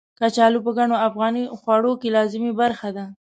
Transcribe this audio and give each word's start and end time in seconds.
کچالو 0.19 0.59
په 0.65 0.71
ګڼو 0.77 0.95
افغاني 1.07 1.43
خوړو 1.59 1.91
کې 2.01 2.13
لازمي 2.15 2.51
برخه 2.61 2.89
ده. 2.95 3.05